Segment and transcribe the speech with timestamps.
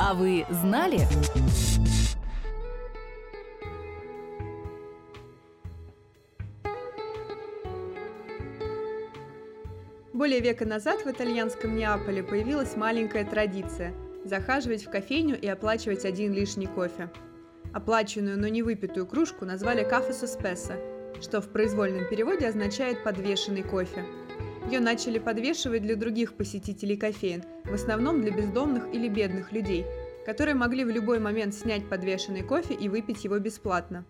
[0.00, 1.00] А вы знали?
[10.12, 13.92] Более века назад в итальянском Неаполе появилась маленькая традиция–
[14.24, 17.10] захаживать в кофейню и оплачивать один лишний кофе.
[17.72, 20.76] Оплаченную, но не выпитую кружку назвали «кафе суспеса»,
[21.20, 24.04] что в произвольном переводе означает «подвешенный кофе».
[24.68, 29.86] Ее начали подвешивать для других посетителей кофеин, в основном для бездомных или бедных людей,
[30.26, 34.04] которые могли в любой момент снять подвешенный кофе и выпить его бесплатно.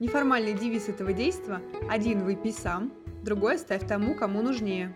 [0.00, 2.92] Неформальный девиз этого действа– «один выпей сам»,
[3.22, 4.92] другой ставь тому, кому нужнее.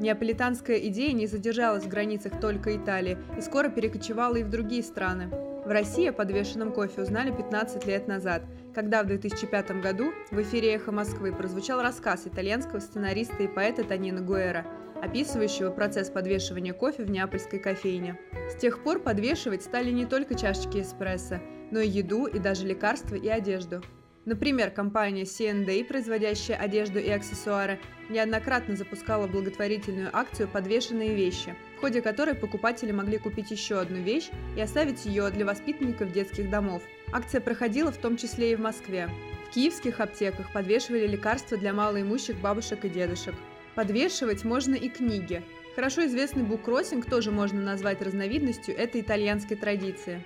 [0.00, 5.28] Неаполитанская идея не задержалась в границах только Италии и скоро перекочевала и в другие страны.
[5.66, 10.74] В России о подвешенном кофе узнали 15 лет назад, когда в 2005 году в эфире
[10.74, 14.64] «Эхо Москвы» прозвучал рассказ итальянского сценариста и поэта Танина Гуэра,
[15.02, 18.16] описывающего процесс подвешивания кофе в неапольской кофейне.
[18.48, 21.40] С тех пор подвешивать стали не только чашечки эспрессо,
[21.72, 23.82] но и еду, и даже лекарства и одежду.
[24.26, 32.02] Например, компания C&A, производящая одежду и аксессуары, неоднократно запускала благотворительную акцию «Подвешенные вещи», в ходе
[32.02, 36.82] которой покупатели могли купить еще одну вещь и оставить ее для воспитанников детских домов.
[37.12, 39.08] Акция проходила в том числе и в Москве.
[39.48, 43.34] В киевских аптеках подвешивали лекарства для малоимущих бабушек и дедушек.
[43.76, 45.44] Подвешивать можно и книги.
[45.76, 50.24] Хорошо известный буккроссинг тоже можно назвать разновидностью этой итальянской традиции.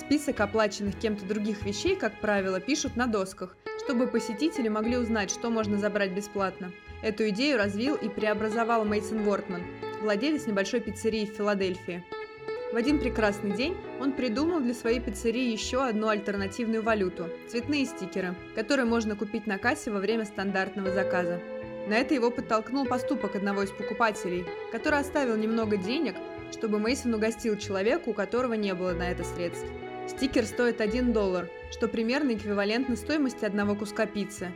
[0.00, 5.50] Список оплаченных кем-то других вещей, как правило, пишут на досках, чтобы посетители могли узнать, что
[5.50, 6.72] можно забрать бесплатно.
[7.02, 9.62] Эту идею развил и преобразовал Мейсон Вортман,
[10.00, 12.02] владелец небольшой пиццерии в Филадельфии.
[12.72, 18.34] В один прекрасный день он придумал для своей пиццерии еще одну альтернативную валюту– цветные стикеры,
[18.54, 21.40] которые можно купить на кассе во время стандартного заказа.
[21.88, 26.14] На это его подтолкнул поступок одного из покупателей, который оставил немного денег,
[26.52, 29.66] чтобы Мейсон угостил человека, у которого не было на это средств.
[30.10, 34.50] Стикер стоит 1 доллар, что примерно эквивалентно стоимости одного куска пиццы.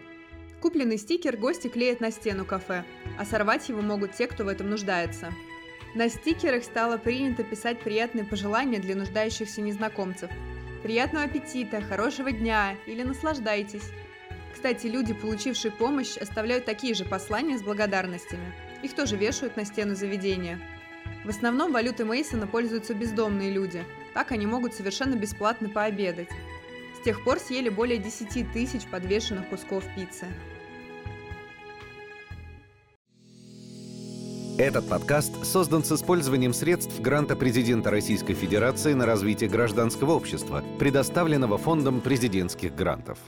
[0.61, 2.85] Купленный стикер гости клеят на стену кафе,
[3.19, 5.33] а сорвать его могут те, кто в этом нуждается.
[5.95, 10.29] На стикерах стало принято писать приятные пожелания для нуждающихся незнакомцев.
[10.83, 13.89] Приятного аппетита, хорошего дня или наслаждайтесь.
[14.53, 18.53] Кстати, люди, получившие помощь, оставляют такие же послания с благодарностями.
[18.83, 20.59] Их тоже вешают на стену заведения.
[21.25, 26.31] В основном валютой Мейсона пользуются бездомные люди– так они могут совершенно бесплатно пообедать.
[26.99, 30.27] С тех пор съели более 10 тысяч подвешенных кусков пиццы.
[34.57, 41.59] Этот подкаст создан с использованием средств гранта президента Российской Федерации на развитие гражданского общества, предоставленного
[41.59, 43.19] Фондом президентских грантов.